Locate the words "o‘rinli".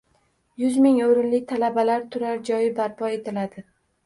1.07-1.41